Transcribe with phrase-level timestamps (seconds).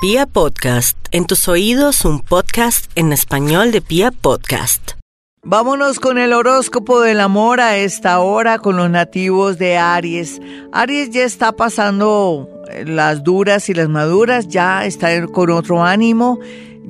[0.00, 4.92] Pia Podcast, en tus oídos un podcast en español de Pia Podcast.
[5.42, 10.40] Vámonos con el horóscopo del amor a esta hora con los nativos de Aries.
[10.70, 12.48] Aries ya está pasando
[12.86, 16.38] las duras y las maduras, ya está con otro ánimo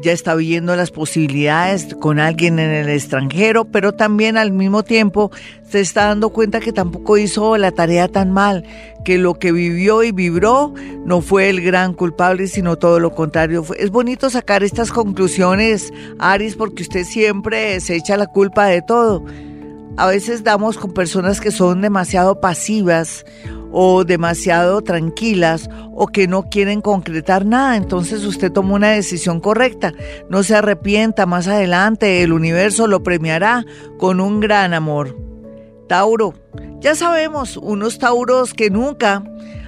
[0.00, 5.30] ya está viendo las posibilidades con alguien en el extranjero, pero también al mismo tiempo
[5.68, 8.64] se está dando cuenta que tampoco hizo la tarea tan mal,
[9.04, 10.72] que lo que vivió y vibró
[11.04, 13.64] no fue el gran culpable, sino todo lo contrario.
[13.76, 19.24] Es bonito sacar estas conclusiones, Aris, porque usted siempre se echa la culpa de todo.
[19.96, 23.24] A veces damos con personas que son demasiado pasivas
[23.72, 27.76] o demasiado tranquilas o que no quieren concretar nada.
[27.76, 29.92] Entonces usted tomó una decisión correcta.
[30.28, 32.22] No se arrepienta más adelante.
[32.22, 33.64] El universo lo premiará
[33.98, 35.16] con un gran amor.
[35.88, 36.34] Tauro.
[36.80, 39.24] Ya sabemos, unos Tauros que nunca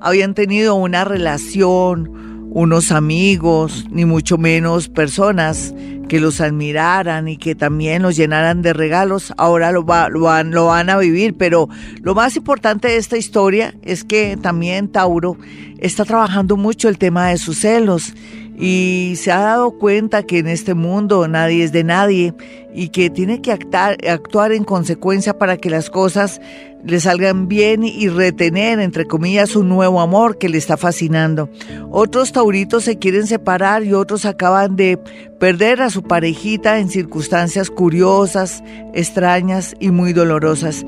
[0.00, 2.21] habían tenido una relación,
[2.54, 5.74] unos amigos, ni mucho menos personas
[6.08, 10.50] que los admiraran y que también los llenaran de regalos, ahora lo, va, lo, van,
[10.50, 11.34] lo van a vivir.
[11.34, 11.68] Pero
[12.02, 15.38] lo más importante de esta historia es que también Tauro
[15.78, 18.12] está trabajando mucho el tema de sus celos
[18.58, 22.34] y se ha dado cuenta que en este mundo nadie es de nadie
[22.74, 26.40] y que tiene que actuar, actuar en consecuencia para que las cosas
[26.84, 31.48] le salgan bien y retener, entre comillas, un nuevo amor que le está fascinando.
[31.90, 34.98] Otros tauritos se quieren separar y otros acaban de
[35.38, 38.62] perder a su parejita en circunstancias curiosas,
[38.94, 40.84] extrañas y muy dolorosas.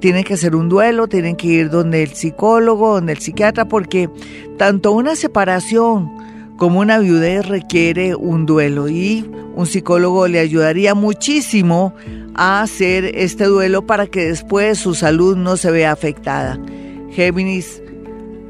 [0.00, 4.10] Tienen que hacer un duelo, tienen que ir donde el psicólogo, donde el psiquiatra, porque
[4.56, 6.10] tanto una separación
[6.58, 11.94] como una viudez requiere un duelo y un psicólogo le ayudaría muchísimo
[12.34, 16.58] a hacer este duelo para que después su salud no se vea afectada.
[17.12, 17.80] Géminis,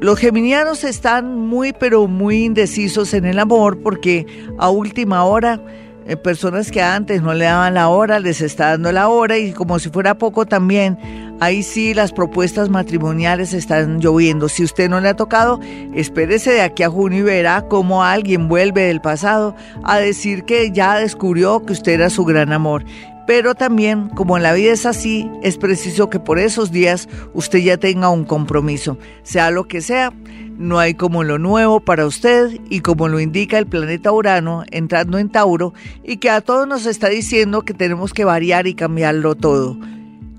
[0.01, 4.25] los geminianos están muy pero muy indecisos en el amor porque
[4.57, 5.63] a última hora
[6.09, 9.53] eh, personas que antes no le daban la hora les está dando la hora y
[9.53, 10.97] como si fuera poco también
[11.41, 14.49] Ahí sí las propuestas matrimoniales están lloviendo.
[14.49, 15.61] Si usted no le ha tocado,
[15.93, 20.71] espérese de aquí a junio y verá cómo alguien vuelve del pasado a decir que
[20.71, 22.83] ya descubrió que usted era su gran amor.
[23.29, 27.59] Pero también, como en la vida es así, es preciso que por esos días usted
[27.59, 28.97] ya tenga un compromiso.
[29.21, 30.11] Sea lo que sea,
[30.57, 35.19] no hay como lo nuevo para usted y como lo indica el planeta Urano entrando
[35.19, 39.35] en Tauro y que a todos nos está diciendo que tenemos que variar y cambiarlo
[39.35, 39.77] todo.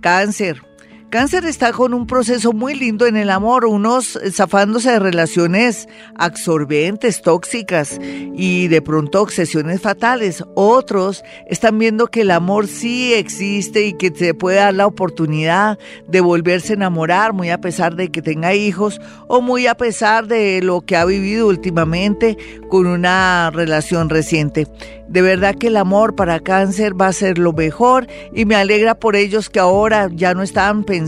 [0.01, 0.70] Cáncer.
[1.11, 7.21] Cáncer está con un proceso muy lindo en el amor, unos zafándose de relaciones absorbentes,
[7.21, 10.45] tóxicas y de pronto obsesiones fatales.
[10.55, 15.81] Otros están viendo que el amor sí existe y que se puede dar la oportunidad
[16.07, 20.29] de volverse a enamorar, muy a pesar de que tenga hijos o muy a pesar
[20.29, 22.39] de lo que ha vivido últimamente
[22.69, 24.69] con una relación reciente.
[25.09, 28.95] De verdad que el amor para cáncer va a ser lo mejor y me alegra
[28.95, 31.00] por ellos que ahora ya no están pensando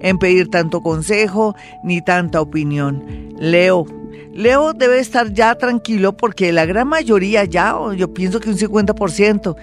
[0.00, 3.34] en pedir tanto consejo ni tanta opinión.
[3.38, 3.86] Leo.
[4.32, 9.56] Leo debe estar ya tranquilo porque la gran mayoría ya, yo pienso que un 50%,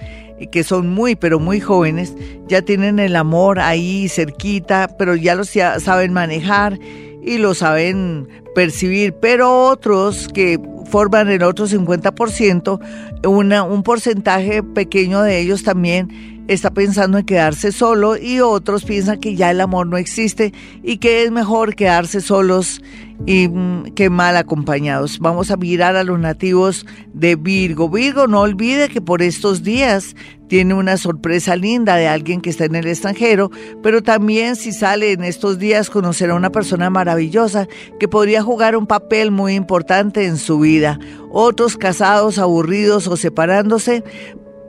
[0.50, 2.14] que son muy, pero muy jóvenes,
[2.46, 6.78] ya tienen el amor ahí cerquita, pero ya lo saben manejar
[7.22, 12.80] y lo saben percibir, pero otros que forman el otro 50%,
[13.26, 19.18] una, un porcentaje pequeño de ellos también está pensando en quedarse solo y otros piensan
[19.18, 20.52] que ya el amor no existe
[20.82, 22.82] y que es mejor quedarse solos
[23.24, 25.18] y mm, que mal acompañados.
[25.18, 27.88] Vamos a mirar a los nativos de Virgo.
[27.88, 30.14] Virgo, no olvide que por estos días
[30.48, 33.50] tiene una sorpresa linda de alguien que está en el extranjero,
[33.82, 37.66] pero también si sale en estos días conocerá a una persona maravillosa
[37.98, 41.00] que podría jugar un papel muy importante en su vida.
[41.30, 44.04] Otros casados, aburridos o separándose,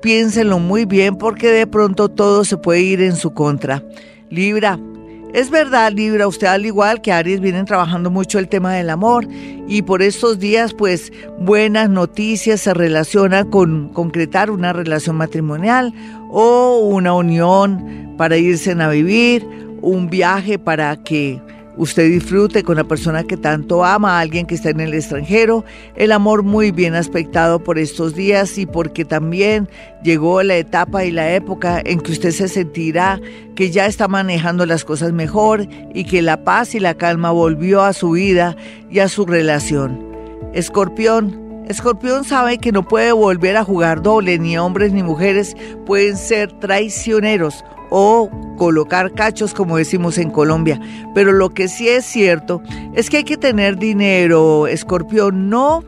[0.01, 3.83] piénsenlo muy bien porque de pronto todo se puede ir en su contra.
[4.29, 4.79] Libra,
[5.33, 9.27] es verdad, Libra, usted al igual que Aries vienen trabajando mucho el tema del amor
[9.67, 15.93] y por estos días pues buenas noticias se relacionan con concretar una relación matrimonial
[16.29, 19.45] o una unión para irse a vivir,
[19.81, 21.41] un viaje para que
[21.77, 25.63] usted disfrute con la persona que tanto ama, a alguien que está en el extranjero,
[25.95, 29.69] el amor muy bien aspectado por estos días y porque también
[30.03, 33.19] llegó la etapa y la época en que usted se sentirá
[33.55, 37.83] que ya está manejando las cosas mejor y que la paz y la calma volvió
[37.83, 38.55] a su vida
[38.89, 40.05] y a su relación.
[40.53, 46.15] Escorpión, Escorpión sabe que no puede volver a jugar doble, ni hombres ni mujeres pueden
[46.15, 50.79] ser traicioneros o colocar cachos como decimos en Colombia.
[51.13, 52.61] Pero lo que sí es cierto
[52.93, 55.83] es que hay que tener dinero, escorpión, no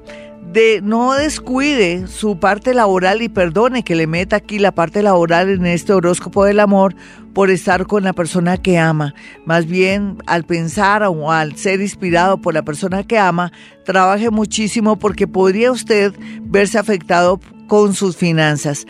[0.54, 5.50] de no descuide su parte laboral y perdone que le meta aquí la parte laboral
[5.50, 6.96] en este horóscopo del amor
[7.34, 9.13] por estar con la persona que ama.
[9.46, 13.51] Más bien, al pensar o al ser inspirado por la persona que ama,
[13.86, 18.88] trabaje muchísimo porque podría usted verse afectado con sus finanzas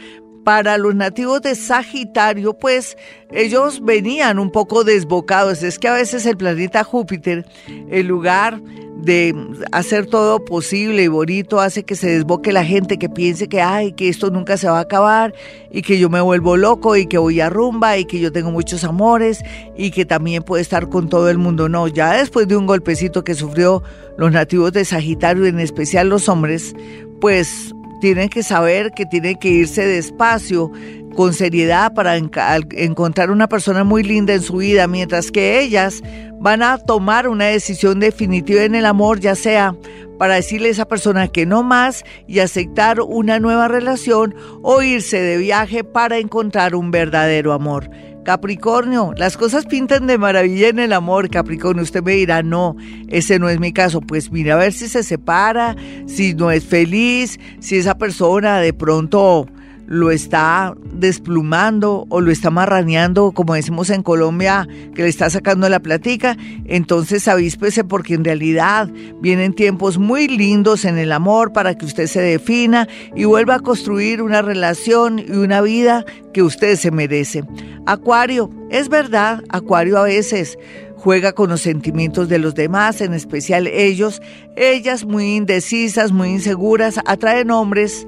[0.50, 2.98] para los nativos de Sagitario, pues
[3.32, 5.62] ellos venían un poco desbocados.
[5.62, 7.46] Es que a veces el planeta Júpiter,
[7.92, 8.60] el lugar
[8.96, 9.36] de
[9.72, 13.92] hacer todo posible y bonito, hace que se desboque la gente, que piense que, ay,
[13.92, 15.36] que esto nunca se va a acabar
[15.70, 18.50] y que yo me vuelvo loco y que voy a rumba y que yo tengo
[18.50, 19.44] muchos amores
[19.78, 21.70] y que también puede estar con todo el mundo.
[21.70, 23.84] No, ya después de un golpecito que sufrió
[24.18, 26.74] los nativos de Sagitario, en especial los hombres,
[27.22, 30.72] pues tienen que saber que tienen que irse despacio,
[31.20, 36.02] con seriedad para encontrar una persona muy linda en su vida, mientras que ellas
[36.40, 39.76] van a tomar una decisión definitiva en el amor, ya sea
[40.18, 45.20] para decirle a esa persona que no más y aceptar una nueva relación o irse
[45.20, 47.90] de viaje para encontrar un verdadero amor.
[48.24, 51.84] Capricornio, las cosas pintan de maravilla en el amor, Capricornio.
[51.84, 52.78] Usted me dirá, no,
[53.10, 54.00] ese no es mi caso.
[54.00, 55.76] Pues mira a ver si se separa,
[56.06, 59.48] si no es feliz, si esa persona de pronto
[59.90, 65.68] lo está desplumando o lo está marraneando, como decimos en Colombia, que le está sacando
[65.68, 68.88] la platica, entonces avíspese porque en realidad
[69.20, 73.60] vienen tiempos muy lindos en el amor para que usted se defina y vuelva a
[73.62, 77.44] construir una relación y una vida que usted se merece.
[77.88, 80.60] Acuario, es verdad, Acuario a veces
[80.98, 84.22] juega con los sentimientos de los demás, en especial ellos,
[84.56, 88.06] ellas muy indecisas, muy inseguras, atraen hombres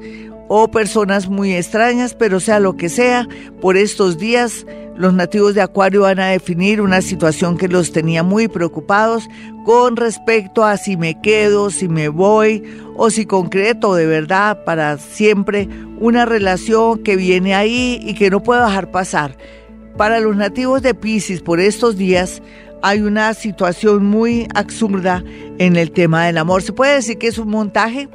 [0.53, 3.25] o personas muy extrañas, pero sea lo que sea,
[3.61, 4.65] por estos días
[4.97, 9.29] los nativos de Acuario van a definir una situación que los tenía muy preocupados
[9.63, 12.65] con respecto a si me quedo, si me voy
[12.97, 15.69] o si concreto de verdad para siempre
[16.01, 19.37] una relación que viene ahí y que no puedo dejar pasar.
[19.95, 22.41] Para los nativos de Pisces por estos días
[22.81, 25.23] hay una situación muy absurda
[25.59, 26.61] en el tema del amor.
[26.61, 28.09] Se puede decir que es un montaje,